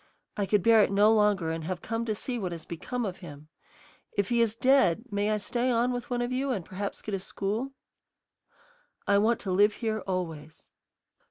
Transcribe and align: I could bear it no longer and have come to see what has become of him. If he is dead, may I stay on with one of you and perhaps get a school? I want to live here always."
I 0.35 0.47
could 0.47 0.63
bear 0.63 0.81
it 0.81 0.91
no 0.91 1.13
longer 1.13 1.51
and 1.51 1.63
have 1.65 1.83
come 1.83 2.05
to 2.05 2.15
see 2.15 2.39
what 2.39 2.53
has 2.53 2.65
become 2.65 3.05
of 3.05 3.17
him. 3.17 3.49
If 4.17 4.29
he 4.29 4.41
is 4.41 4.55
dead, 4.55 5.03
may 5.11 5.29
I 5.29 5.37
stay 5.37 5.69
on 5.69 5.91
with 5.91 6.09
one 6.09 6.23
of 6.23 6.31
you 6.31 6.49
and 6.49 6.65
perhaps 6.65 7.03
get 7.03 7.13
a 7.13 7.19
school? 7.19 7.73
I 9.05 9.19
want 9.19 9.39
to 9.41 9.51
live 9.51 9.73
here 9.75 9.99
always." 10.07 10.71